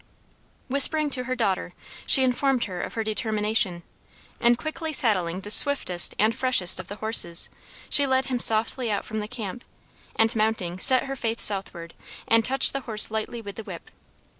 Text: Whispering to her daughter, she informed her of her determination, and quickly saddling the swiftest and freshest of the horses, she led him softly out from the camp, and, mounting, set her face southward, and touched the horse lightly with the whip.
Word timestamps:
Whispering 0.67 1.11
to 1.11 1.25
her 1.25 1.35
daughter, 1.35 1.75
she 2.07 2.23
informed 2.23 2.63
her 2.65 2.81
of 2.81 2.95
her 2.95 3.03
determination, 3.03 3.83
and 4.39 4.57
quickly 4.57 4.91
saddling 4.91 5.41
the 5.41 5.51
swiftest 5.51 6.15
and 6.17 6.33
freshest 6.33 6.79
of 6.79 6.87
the 6.87 6.95
horses, 6.95 7.51
she 7.87 8.07
led 8.07 8.25
him 8.25 8.39
softly 8.39 8.89
out 8.89 9.05
from 9.05 9.19
the 9.19 9.27
camp, 9.27 9.63
and, 10.15 10.35
mounting, 10.35 10.79
set 10.79 11.03
her 11.03 11.15
face 11.15 11.43
southward, 11.43 11.93
and 12.27 12.43
touched 12.43 12.73
the 12.73 12.79
horse 12.81 13.11
lightly 13.11 13.43
with 13.43 13.57
the 13.57 13.63
whip. 13.63 13.91